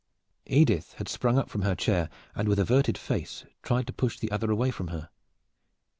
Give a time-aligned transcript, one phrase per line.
[0.47, 4.31] Edith had sprung up from her chair, and with averted face tried to push the
[4.31, 5.11] other away from her.